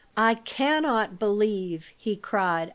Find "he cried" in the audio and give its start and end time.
1.95-2.69